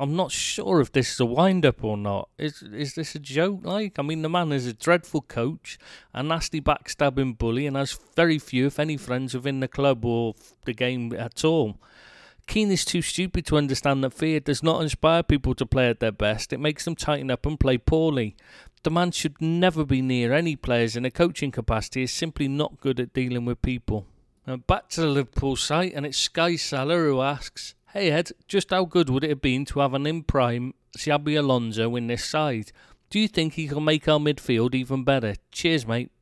I'm 0.00 0.16
not 0.16 0.32
sure 0.32 0.80
if 0.80 0.90
this 0.92 1.12
is 1.12 1.20
a 1.20 1.26
wind 1.26 1.66
up 1.66 1.84
or 1.84 1.98
not. 1.98 2.30
Is 2.38 2.62
is 2.62 2.94
this 2.94 3.14
a 3.14 3.18
joke? 3.18 3.60
Like, 3.64 3.98
I 3.98 4.02
mean, 4.02 4.22
the 4.22 4.30
man 4.30 4.50
is 4.50 4.66
a 4.66 4.72
dreadful 4.72 5.20
coach, 5.20 5.78
a 6.14 6.22
nasty 6.22 6.58
backstabbing 6.58 7.36
bully, 7.36 7.66
and 7.66 7.76
has 7.76 7.98
very 8.16 8.38
few, 8.38 8.68
if 8.68 8.80
any, 8.80 8.96
friends 8.96 9.34
within 9.34 9.60
the 9.60 9.68
club 9.68 10.06
or 10.06 10.34
the 10.64 10.72
game 10.72 11.12
at 11.12 11.44
all. 11.44 11.76
Keane 12.46 12.72
is 12.72 12.86
too 12.86 13.02
stupid 13.02 13.44
to 13.46 13.58
understand 13.58 14.02
that 14.02 14.14
fear 14.14 14.40
does 14.40 14.62
not 14.62 14.80
inspire 14.80 15.22
people 15.22 15.54
to 15.54 15.66
play 15.66 15.90
at 15.90 16.00
their 16.00 16.10
best. 16.10 16.52
It 16.54 16.60
makes 16.60 16.86
them 16.86 16.96
tighten 16.96 17.30
up 17.30 17.44
and 17.44 17.60
play 17.60 17.76
poorly. 17.76 18.36
The 18.82 18.90
man 18.90 19.10
should 19.10 19.38
never 19.38 19.84
be 19.84 20.00
near 20.00 20.32
any 20.32 20.56
players 20.56 20.96
in 20.96 21.04
a 21.04 21.10
coaching 21.10 21.50
capacity. 21.50 22.04
Is 22.04 22.10
simply 22.10 22.48
not 22.48 22.80
good 22.80 23.00
at 23.00 23.12
dealing 23.12 23.44
with 23.44 23.60
people. 23.60 24.06
Now 24.46 24.56
back 24.56 24.88
to 24.90 25.02
the 25.02 25.08
Liverpool 25.08 25.56
site, 25.56 25.92
and 25.92 26.06
it's 26.06 26.16
Sky 26.16 26.56
Salah 26.56 26.96
who 26.96 27.20
asks. 27.20 27.74
Hey 27.92 28.12
Ed, 28.12 28.30
just 28.46 28.70
how 28.70 28.84
good 28.84 29.10
would 29.10 29.24
it 29.24 29.30
have 29.30 29.40
been 29.40 29.64
to 29.64 29.80
have 29.80 29.94
an 29.94 30.06
in 30.06 30.22
prime 30.22 30.74
Xabi 30.96 31.36
Alonso 31.36 31.96
in 31.96 32.06
this 32.06 32.24
side? 32.24 32.70
Do 33.10 33.18
you 33.18 33.26
think 33.26 33.54
he 33.54 33.66
can 33.66 33.84
make 33.84 34.06
our 34.06 34.20
midfield 34.20 34.76
even 34.76 35.02
better? 35.02 35.34
Cheers, 35.50 35.88
mate. 35.88 36.12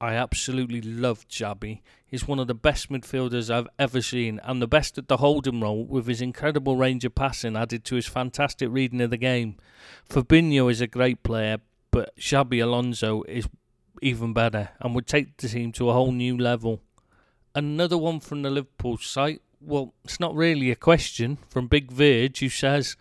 I 0.00 0.14
absolutely 0.14 0.82
love 0.82 1.28
Xabi. 1.28 1.82
He's 2.04 2.26
one 2.26 2.40
of 2.40 2.48
the 2.48 2.56
best 2.56 2.90
midfielders 2.90 3.54
I've 3.54 3.68
ever 3.78 4.02
seen, 4.02 4.40
and 4.42 4.60
the 4.60 4.66
best 4.66 4.98
at 4.98 5.06
the 5.06 5.18
holding 5.18 5.60
role 5.60 5.84
with 5.84 6.08
his 6.08 6.20
incredible 6.20 6.76
range 6.76 7.04
of 7.04 7.14
passing 7.14 7.56
added 7.56 7.84
to 7.84 7.94
his 7.94 8.08
fantastic 8.08 8.68
reading 8.72 9.00
of 9.00 9.10
the 9.10 9.16
game. 9.16 9.58
Fabinho 10.10 10.68
is 10.68 10.80
a 10.80 10.88
great 10.88 11.22
player, 11.22 11.58
but 11.92 12.16
Xabi 12.16 12.60
Alonso 12.60 13.22
is 13.28 13.48
even 14.02 14.32
better 14.32 14.70
and 14.80 14.92
would 14.96 15.06
take 15.06 15.36
the 15.36 15.48
team 15.48 15.70
to 15.70 15.88
a 15.88 15.92
whole 15.92 16.10
new 16.10 16.36
level. 16.36 16.82
Another 17.54 17.96
one 17.96 18.18
from 18.18 18.42
the 18.42 18.50
Liverpool 18.50 18.98
site 18.98 19.40
well, 19.66 19.94
it's 20.04 20.20
not 20.20 20.34
really 20.34 20.70
a 20.70 20.76
question 20.76 21.38
from 21.48 21.66
Big 21.66 21.90
Verge, 21.90 22.38
who 22.38 22.48
says, 22.48 22.96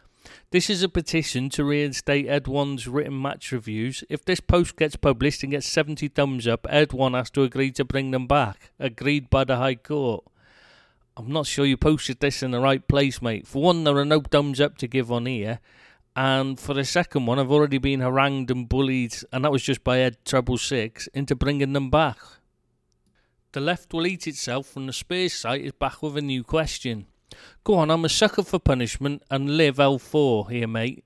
This 0.52 0.70
is 0.70 0.84
a 0.84 0.90
petition 0.90 1.50
to 1.50 1.64
reinstate 1.64 2.28
Ed 2.28 2.48
One's 2.48 2.88
written 2.88 3.22
match 3.22 3.52
reviews. 3.52 4.04
If 4.10 4.26
this 4.26 4.40
post 4.40 4.76
gets 4.76 4.96
published 4.96 5.44
and 5.44 5.52
gets 5.52 5.68
70 5.68 6.08
thumbs 6.10 6.48
up, 6.48 6.66
Ed 6.70 6.92
One 6.92 7.14
has 7.14 7.30
to 7.32 7.44
agree 7.44 7.72
to 7.72 7.86
bring 7.86 8.12
them 8.12 8.28
back. 8.28 8.72
Agreed 8.80 9.30
by 9.30 9.44
the 9.44 9.58
High 9.58 9.76
Court. 9.76 10.26
I'm 11.18 11.32
not 11.32 11.46
sure 11.46 11.66
you 11.66 11.78
posted 11.78 12.20
this 12.20 12.44
in 12.44 12.52
the 12.52 12.60
right 12.60 12.86
place, 12.86 13.22
mate. 13.22 13.48
For 13.48 13.62
one, 13.62 13.84
there 13.84 13.98
are 13.98 14.06
no 14.06 14.20
thumbs 14.20 14.60
up 14.60 14.78
to 14.80 14.88
give 14.88 15.12
on 15.12 15.28
here. 15.28 15.60
And 16.16 16.60
for 16.60 16.74
the 16.74 16.84
second 16.84 17.26
one, 17.26 17.40
I've 17.40 17.52
already 17.52 17.78
been 17.78 18.00
harangued 18.00 18.50
and 18.50 18.68
bullied, 18.68 19.16
and 19.32 19.44
that 19.44 19.52
was 19.52 19.64
just 19.64 19.84
by 19.84 20.00
Ed 20.00 20.18
Treble 20.26 20.58
Six, 20.58 21.08
into 21.08 21.36
bringing 21.36 21.74
them 21.74 21.90
back. 21.90 22.18
The 23.56 23.62
left 23.62 23.94
will 23.94 24.06
eat 24.06 24.28
itself 24.28 24.68
from 24.68 24.86
the 24.86 24.92
Spurs 24.92 25.32
site 25.32 25.62
is 25.62 25.72
back 25.72 26.04
with 26.04 26.18
a 26.18 26.22
new 26.22 26.44
question. 26.44 27.06
Go 27.64 27.76
on, 27.76 27.90
I'm 27.90 28.04
a 28.04 28.10
sucker 28.10 28.44
for 28.44 28.60
punishment 28.60 29.24
and 29.32 29.56
live 29.56 29.78
L4 29.78 30.52
here, 30.52 30.68
mate. 30.68 31.06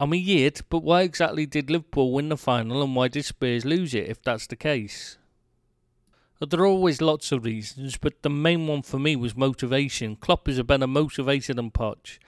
I'm 0.00 0.14
a 0.14 0.16
yid, 0.16 0.62
but 0.70 0.82
why 0.82 1.02
exactly 1.02 1.44
did 1.44 1.68
Liverpool 1.68 2.10
win 2.10 2.30
the 2.30 2.38
final 2.38 2.82
and 2.82 2.96
why 2.96 3.08
did 3.08 3.26
Spurs 3.26 3.66
lose 3.66 3.92
it 3.92 4.08
if 4.08 4.22
that's 4.22 4.46
the 4.46 4.56
case? 4.56 5.18
Uh, 6.40 6.46
there 6.46 6.60
are 6.60 6.66
always 6.66 7.02
lots 7.02 7.32
of 7.32 7.44
reasons, 7.44 7.98
but 7.98 8.22
the 8.22 8.30
main 8.30 8.66
one 8.66 8.80
for 8.80 8.98
me 8.98 9.14
was 9.14 9.36
motivation. 9.36 10.16
Klopp 10.16 10.48
is 10.48 10.56
a 10.56 10.64
better 10.64 10.86
motivator 10.86 11.54
than 11.54 11.70
Poch. 11.70 12.18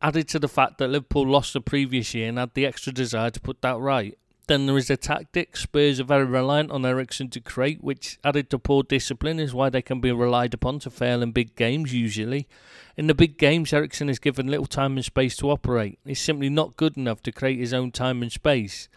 Added 0.00 0.28
to 0.28 0.38
the 0.38 0.46
fact 0.46 0.78
that 0.78 0.90
Liverpool 0.90 1.26
lost 1.26 1.52
the 1.54 1.60
previous 1.60 2.14
year 2.14 2.28
and 2.28 2.38
had 2.38 2.54
the 2.54 2.66
extra 2.66 2.92
desire 2.92 3.30
to 3.30 3.40
put 3.40 3.60
that 3.62 3.80
right. 3.80 4.16
Then 4.48 4.66
there 4.66 4.76
is 4.76 4.90
a 4.90 4.96
tactic. 4.96 5.56
Spurs 5.56 6.00
are 6.00 6.04
very 6.04 6.24
reliant 6.24 6.72
on 6.72 6.84
Eriksen 6.84 7.30
to 7.30 7.40
create, 7.40 7.82
which 7.82 8.18
added 8.24 8.50
to 8.50 8.58
poor 8.58 8.82
discipline 8.82 9.38
is 9.38 9.54
why 9.54 9.70
they 9.70 9.82
can 9.82 10.00
be 10.00 10.10
relied 10.10 10.52
upon 10.52 10.80
to 10.80 10.90
fail 10.90 11.22
in 11.22 11.30
big 11.30 11.54
games 11.54 11.94
usually. 11.94 12.48
In 12.96 13.06
the 13.06 13.14
big 13.14 13.38
games, 13.38 13.72
Eriksen 13.72 14.08
is 14.08 14.18
given 14.18 14.48
little 14.48 14.66
time 14.66 14.96
and 14.96 15.04
space 15.04 15.36
to 15.36 15.50
operate. 15.50 15.98
He's 16.04 16.20
simply 16.20 16.48
not 16.48 16.76
good 16.76 16.96
enough 16.96 17.22
to 17.22 17.32
create 17.32 17.60
his 17.60 17.72
own 17.72 17.92
time 17.92 18.20
and 18.20 18.32
space. 18.32 18.88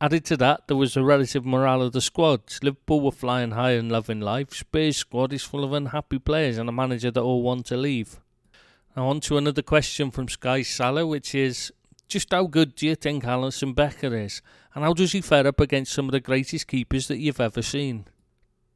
Added 0.00 0.24
to 0.26 0.36
that, 0.38 0.66
there 0.66 0.76
was 0.76 0.94
the 0.94 1.04
relative 1.04 1.46
morale 1.46 1.80
of 1.80 1.92
the 1.92 2.00
squads. 2.00 2.58
Liverpool 2.62 3.00
were 3.00 3.12
flying 3.12 3.52
high 3.52 3.72
and 3.72 3.90
loving 3.90 4.20
life. 4.20 4.52
Spurs' 4.52 4.96
squad 4.96 5.32
is 5.32 5.44
full 5.44 5.64
of 5.64 5.72
unhappy 5.72 6.18
players 6.18 6.58
and 6.58 6.68
a 6.68 6.72
manager 6.72 7.10
that 7.10 7.20
all 7.20 7.42
want 7.42 7.66
to 7.66 7.76
leave. 7.76 8.18
Now, 8.96 9.08
on 9.08 9.20
to 9.20 9.38
another 9.38 9.62
question 9.62 10.10
from 10.10 10.28
Sky 10.28 10.62
Salah, 10.62 11.06
which 11.06 11.34
is 11.34 11.72
just 12.12 12.32
how 12.32 12.46
good 12.46 12.74
do 12.74 12.86
you 12.86 12.94
think 12.94 13.24
Alisson 13.24 13.74
Becker 13.74 14.14
is? 14.14 14.42
And 14.74 14.84
how 14.84 14.92
does 14.92 15.12
he 15.12 15.20
fare 15.20 15.46
up 15.46 15.60
against 15.60 15.92
some 15.92 16.06
of 16.06 16.12
the 16.12 16.20
greatest 16.20 16.66
keepers 16.66 17.08
that 17.08 17.18
you've 17.18 17.40
ever 17.40 17.62
seen? 17.62 18.06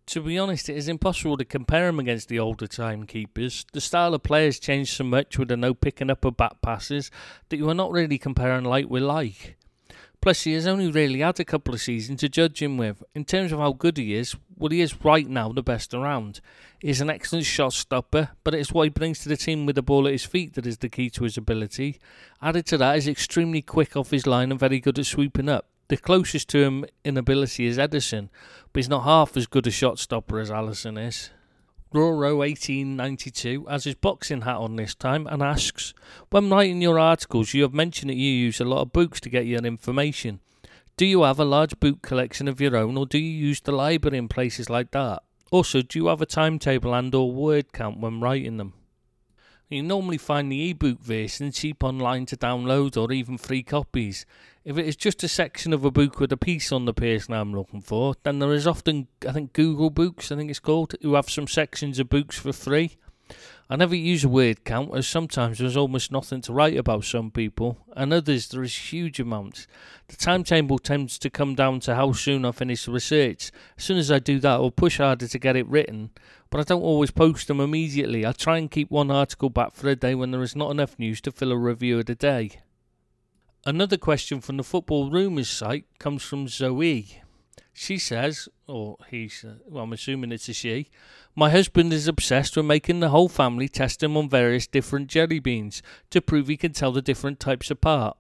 To 0.07 0.21
be 0.21 0.38
honest, 0.38 0.69
it 0.69 0.76
is 0.76 0.88
impossible 0.88 1.37
to 1.37 1.45
compare 1.45 1.88
him 1.88 1.99
against 1.99 2.28
the 2.28 2.38
older 2.38 2.66
time 2.66 3.05
keepers. 3.05 3.66
The 3.73 3.81
style 3.81 4.14
of 4.14 4.23
play 4.23 4.45
has 4.47 4.59
changed 4.59 4.95
so 4.95 5.05
much 5.05 5.38
with 5.38 5.49
the 5.49 5.57
no 5.57 5.75
picking 5.75 6.11
up 6.11 6.25
of 6.25 6.37
back 6.37 6.62
passes 6.62 7.11
that 7.49 7.57
you 7.57 7.69
are 7.69 7.75
not 7.75 7.90
really 7.90 8.16
comparing 8.16 8.64
like 8.64 8.88
with 8.88 9.02
like. 9.02 9.57
Plus, 10.20 10.42
he 10.42 10.54
has 10.54 10.66
only 10.66 10.90
really 10.90 11.20
had 11.20 11.38
a 11.38 11.44
couple 11.44 11.75
of 11.75 11.80
seasons 11.80 12.20
to 12.20 12.28
judge 12.28 12.61
him 12.61 12.76
with. 12.76 13.02
In 13.14 13.25
terms 13.25 13.52
of 13.52 13.61
how 13.61 13.73
good 13.73 13.96
he 13.96 14.14
is, 14.14 14.35
well, 14.56 14.70
he 14.70 14.80
is 14.80 15.04
right 15.04 15.28
now 15.28 15.52
the 15.52 15.62
best 15.62 15.94
around. 15.94 16.40
He 16.80 16.88
is 16.88 17.00
an 17.00 17.11
excellent 17.11 17.44
shot 17.44 17.73
stopper, 17.73 18.30
but 18.42 18.54
it 18.54 18.61
is 18.61 18.73
what 18.73 18.85
he 18.85 18.90
brings 18.90 19.20
to 19.20 19.28
the 19.28 19.37
team 19.37 19.66
with 19.66 19.76
the 19.76 19.82
ball 19.82 20.06
at 20.06 20.12
his 20.12 20.25
feet 20.25 20.54
that 20.54 20.66
is 20.66 20.78
the 20.78 20.88
key 20.88 21.11
to 21.11 21.25
his 21.25 21.37
ability. 21.37 21.99
Added 22.42 22.66
to 22.66 22.78
that, 22.78 22.94
he's 22.96 23.08
extremely 23.08 23.62
quick 23.62 23.96
off 23.96 24.11
his 24.11 24.26
line 24.26 24.50
and 24.50 24.58
very 24.58 24.80
good 24.80 24.99
at 24.99 25.06
sweeping 25.06 25.49
up. 25.49 25.66
The 25.88 25.96
closest 25.96 26.49
to 26.49 26.64
him 26.64 26.85
in 27.04 27.16
ability 27.16 27.66
is 27.66 27.78
Ederson, 27.78 28.28
but 28.73 28.80
he's 28.80 28.88
not 28.88 29.04
half 29.04 29.37
as 29.37 29.46
good 29.46 29.68
a 29.68 29.70
shot 29.70 30.00
stopper 30.00 30.40
as 30.40 30.50
Alisson 30.50 30.99
is. 30.99 31.30
Roro1892 31.97 33.71
has 33.71 33.85
his 33.85 33.95
boxing 33.95 34.43
hat 34.43 34.57
on 34.57 34.76
this 34.76 34.95
time 34.95 35.26
and 35.26 35.43
asks 35.43 35.95
When 36.29 36.50
writing 36.50 36.83
your 36.83 36.99
articles, 36.99 37.55
you 37.55 37.62
have 37.62 37.73
mentioned 37.73 38.11
that 38.11 38.17
you 38.17 38.31
use 38.31 38.61
a 38.61 38.67
lot 38.67 38.83
of 38.83 38.93
books 38.93 39.19
to 39.21 39.31
get 39.31 39.47
your 39.47 39.61
information. 39.61 40.41
Do 40.99 41.07
you 41.07 41.23
have 41.23 41.41
a 41.41 41.45
large 41.47 41.81
book 41.81 42.03
collection 42.03 42.49
of 42.49 42.61
your 42.61 42.76
own, 42.76 42.99
or 42.99 43.07
do 43.07 43.17
you 43.17 43.31
use 43.31 43.62
the 43.62 43.73
library 43.73 44.19
in 44.19 44.29
places 44.29 44.69
like 44.69 44.91
that? 44.91 45.23
Also, 45.50 45.81
do 45.81 45.99
you 45.99 46.09
have 46.09 46.21
a 46.21 46.26
timetable 46.26 46.93
and 46.93 47.15
or 47.15 47.33
word 47.33 47.73
count 47.73 47.99
when 47.99 48.21
writing 48.21 48.59
them? 48.59 48.75
You 49.71 49.83
normally 49.83 50.19
find 50.19 50.53
the 50.53 50.71
ebook 50.71 51.00
version 51.00 51.50
cheap 51.50 51.83
online 51.83 52.26
to 52.26 52.37
download 52.37 52.97
or 52.97 53.11
even 53.11 53.38
free 53.38 53.62
copies. 53.62 54.26
If 54.66 54.78
it 54.78 54.87
is 54.87 54.96
just 54.96 55.23
a 55.23 55.28
section 55.28 55.73
of 55.73 55.85
a 55.85 55.92
book 55.92 56.18
with 56.18 56.32
a 56.32 56.37
piece 56.37 56.73
on 56.73 56.87
the 56.87 56.92
person 56.92 57.32
I'm 57.32 57.54
looking 57.54 57.82
for, 57.82 58.16
then 58.25 58.40
there 58.40 58.52
is 58.52 58.66
often, 58.66 59.06
I 59.25 59.30
think, 59.30 59.52
Google 59.52 59.90
Books, 59.90 60.32
I 60.32 60.37
think 60.37 60.50
it's 60.50 60.58
called, 60.58 60.96
who 61.02 61.14
have 61.14 61.30
some 61.30 61.46
sections 61.46 62.00
of 62.00 62.08
books 62.08 62.37
for 62.37 62.52
free. 62.52 62.96
I 63.70 63.76
never 63.76 63.94
use 63.94 64.25
a 64.25 64.28
word 64.28 64.64
count 64.64 64.90
as 64.96 65.06
sometimes 65.06 65.58
there's 65.58 65.76
almost 65.76 66.11
nothing 66.11 66.40
to 66.40 66.52
write 66.52 66.76
about 66.76 67.04
some 67.04 67.30
people, 67.30 67.78
and 67.94 68.12
others 68.12 68.49
there 68.49 68.64
is 68.64 68.75
huge 68.75 69.20
amounts. 69.20 69.68
The 70.08 70.16
timetable 70.16 70.80
tends 70.80 71.16
to 71.20 71.30
come 71.30 71.54
down 71.54 71.78
to 71.80 71.94
how 71.94 72.11
soon 72.11 72.44
I 72.44 72.50
finish 72.50 72.87
the 72.87 72.90
research. 72.90 73.52
As 73.78 73.85
soon 73.85 73.99
as 73.99 74.11
I 74.11 74.18
do 74.18 74.40
that, 74.40 74.54
I'll 74.54 74.73
push 74.73 74.99
harder 74.99 75.28
to 75.28 75.38
get 75.38 75.54
it 75.54 75.68
written, 75.68 76.11
but 76.50 76.58
I 76.58 76.64
don't 76.64 76.82
always 76.82 77.12
post 77.12 77.46
them 77.46 77.61
immediately. 77.61 78.26
I 78.26 78.32
try 78.32 78.58
and 78.58 78.68
keep 78.68 78.90
one 78.90 79.12
article 79.12 79.49
back 79.49 79.75
for 79.75 79.88
a 79.88 79.94
day 79.94 80.16
when 80.16 80.32
there 80.32 80.42
is 80.42 80.56
not 80.56 80.73
enough 80.73 80.99
news 80.99 81.20
to 81.20 81.30
fill 81.30 81.52
a 81.52 81.56
review 81.56 82.00
of 82.00 82.06
the 82.06 82.16
day. 82.16 82.50
Another 83.66 83.96
question 83.96 84.40
from 84.40 84.58
the 84.58 84.62
Football 84.62 85.11
Rumours 85.11 85.49
site 85.49 85.87
comes 85.99 86.23
from 86.23 86.46
Zoe. 86.46 87.20
She 87.73 87.99
says, 87.99 88.49
or 88.68 88.96
he, 89.11 89.28
well, 89.66 89.82
I'm 89.82 89.92
assuming 89.92 90.30
it's 90.30 90.49
a 90.49 90.52
she, 90.52 90.88
my 91.35 91.50
husband 91.50 91.92
is 91.92 92.06
obsessed 92.06 92.56
with 92.56 92.64
making 92.64 93.00
the 93.00 93.08
whole 93.08 93.28
family 93.28 93.68
test 93.68 94.04
him 94.04 94.16
on 94.16 94.28
various 94.28 94.68
different 94.68 95.08
jelly 95.08 95.40
beans 95.40 95.82
to 96.11 96.20
prove 96.20 96.46
he 96.46 96.56
can 96.56 96.75
tell 96.75 96.92
the 96.92 97.02
different 97.02 97.40
types 97.40 97.68
apart. 97.68 98.16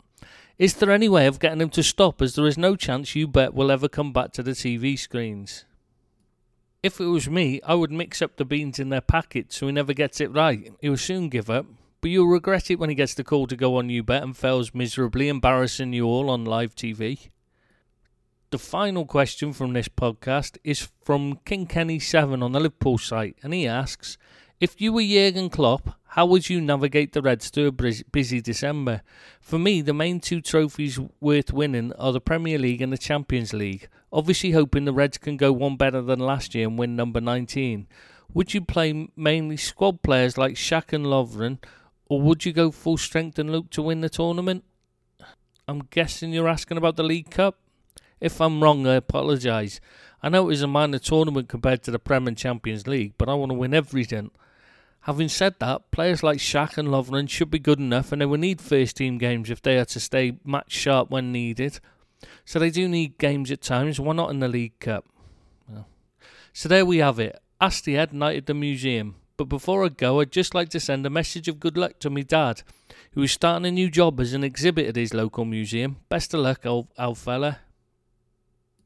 Is 0.58 0.74
there 0.74 0.90
any 0.90 1.08
way 1.08 1.28
of 1.28 1.38
getting 1.38 1.60
him 1.60 1.70
to 1.70 1.82
stop, 1.84 2.20
as 2.20 2.34
there 2.34 2.48
is 2.48 2.58
no 2.58 2.74
chance 2.74 3.14
You 3.14 3.28
Bet 3.28 3.54
will 3.54 3.70
ever 3.70 3.88
come 3.88 4.12
back 4.12 4.32
to 4.32 4.42
the 4.42 4.50
TV 4.50 4.98
screens? 4.98 5.64
If 6.82 6.98
it 6.98 7.06
was 7.06 7.30
me, 7.30 7.60
I 7.64 7.74
would 7.74 7.92
mix 7.92 8.20
up 8.20 8.34
the 8.34 8.44
beans 8.44 8.80
in 8.80 8.88
their 8.88 9.00
packets 9.00 9.58
so 9.58 9.66
he 9.66 9.72
never 9.72 9.92
gets 9.92 10.20
it 10.20 10.32
right. 10.32 10.72
He 10.80 10.88
will 10.88 10.96
soon 10.96 11.28
give 11.28 11.48
up, 11.48 11.66
but 12.06 12.12
you'll 12.12 12.28
regret 12.28 12.70
it 12.70 12.78
when 12.78 12.88
he 12.88 12.94
gets 12.94 13.14
the 13.14 13.24
call 13.24 13.48
to 13.48 13.56
go 13.56 13.78
on 13.78 13.90
You 13.90 14.04
Bet 14.04 14.22
and 14.22 14.36
fails 14.36 14.72
miserably, 14.72 15.26
embarrassing 15.26 15.92
you 15.92 16.06
all 16.06 16.30
on 16.30 16.44
live 16.44 16.76
TV. 16.76 17.30
The 18.50 18.60
final 18.60 19.04
question 19.04 19.52
from 19.52 19.72
this 19.72 19.88
podcast 19.88 20.56
is 20.62 20.88
from 21.02 21.40
King 21.44 21.66
Kenny7 21.66 22.44
on 22.44 22.52
the 22.52 22.60
Liverpool 22.60 22.96
site, 22.96 23.34
and 23.42 23.52
he 23.52 23.66
asks 23.66 24.18
If 24.60 24.80
you 24.80 24.92
were 24.92 25.02
Jurgen 25.02 25.50
Klopp, 25.50 25.98
how 26.10 26.26
would 26.26 26.48
you 26.48 26.60
navigate 26.60 27.12
the 27.12 27.22
Reds 27.22 27.50
through 27.50 27.66
a 27.66 28.02
busy 28.12 28.40
December? 28.40 29.02
For 29.40 29.58
me, 29.58 29.80
the 29.80 29.92
main 29.92 30.20
two 30.20 30.40
trophies 30.40 31.00
worth 31.20 31.52
winning 31.52 31.92
are 31.94 32.12
the 32.12 32.20
Premier 32.20 32.56
League 32.56 32.82
and 32.82 32.92
the 32.92 32.98
Champions 32.98 33.52
League. 33.52 33.88
Obviously, 34.12 34.52
hoping 34.52 34.84
the 34.84 34.92
Reds 34.92 35.18
can 35.18 35.36
go 35.36 35.52
one 35.52 35.76
better 35.76 36.02
than 36.02 36.20
last 36.20 36.54
year 36.54 36.68
and 36.68 36.78
win 36.78 36.94
number 36.94 37.20
19. 37.20 37.88
Would 38.32 38.54
you 38.54 38.60
play 38.60 39.08
mainly 39.16 39.56
squad 39.56 40.02
players 40.02 40.38
like 40.38 40.54
Shaq 40.54 40.92
and 40.92 41.06
Lovren, 41.06 41.58
or 42.08 42.20
would 42.20 42.44
you 42.44 42.52
go 42.52 42.70
full 42.70 42.96
strength 42.96 43.38
and 43.38 43.50
look 43.50 43.70
to 43.70 43.82
win 43.82 44.00
the 44.00 44.08
tournament? 44.08 44.64
I'm 45.68 45.80
guessing 45.90 46.32
you're 46.32 46.48
asking 46.48 46.78
about 46.78 46.96
the 46.96 47.02
League 47.02 47.30
Cup? 47.30 47.58
If 48.20 48.40
I'm 48.40 48.62
wrong, 48.62 48.86
I 48.86 48.94
apologise. 48.94 49.80
I 50.22 50.28
know 50.28 50.48
it 50.48 50.54
is 50.54 50.62
a 50.62 50.66
minor 50.66 50.98
tournament 50.98 51.48
compared 51.48 51.82
to 51.84 51.90
the 51.90 51.98
Prem 51.98 52.26
and 52.26 52.36
Champions 52.36 52.86
League, 52.86 53.14
but 53.18 53.28
I 53.28 53.34
want 53.34 53.50
to 53.50 53.58
win 53.58 53.74
everything. 53.74 54.30
Having 55.02 55.28
said 55.28 55.54
that, 55.60 55.90
players 55.90 56.22
like 56.22 56.38
Shaq 56.38 56.78
and 56.78 56.88
Lovren 56.88 57.28
should 57.28 57.50
be 57.50 57.58
good 57.58 57.78
enough 57.78 58.10
and 58.10 58.20
they 58.20 58.26
will 58.26 58.38
need 58.38 58.60
first 58.60 58.96
team 58.96 59.18
games 59.18 59.50
if 59.50 59.62
they 59.62 59.78
are 59.78 59.84
to 59.84 60.00
stay 60.00 60.38
match 60.44 60.72
sharp 60.72 61.10
when 61.10 61.30
needed. 61.30 61.78
So 62.44 62.58
they 62.58 62.70
do 62.70 62.88
need 62.88 63.18
games 63.18 63.50
at 63.50 63.60
times. 63.60 64.00
Why 64.00 64.14
not 64.14 64.30
in 64.30 64.40
the 64.40 64.48
League 64.48 64.80
Cup? 64.80 65.04
So 66.52 66.70
there 66.70 66.86
we 66.86 66.98
have 66.98 67.18
it. 67.18 67.38
Ask 67.60 67.84
the 67.84 67.98
Ed 67.98 68.14
Night 68.14 68.38
at 68.38 68.46
the 68.46 68.54
Museum. 68.54 69.16
But 69.38 69.50
before 69.50 69.84
I 69.84 69.88
go, 69.88 70.20
I'd 70.20 70.32
just 70.32 70.54
like 70.54 70.70
to 70.70 70.80
send 70.80 71.04
a 71.04 71.10
message 71.10 71.46
of 71.46 71.60
good 71.60 71.76
luck 71.76 71.98
to 72.00 72.08
my 72.08 72.22
dad, 72.22 72.62
who 73.12 73.22
is 73.22 73.32
starting 73.32 73.66
a 73.66 73.70
new 73.70 73.90
job 73.90 74.18
as 74.18 74.32
an 74.32 74.42
exhibit 74.42 74.86
at 74.86 74.96
his 74.96 75.12
local 75.12 75.44
museum. 75.44 75.98
Best 76.08 76.32
of 76.32 76.40
luck, 76.40 76.64
old, 76.64 76.88
old 76.98 77.18
fella. 77.18 77.58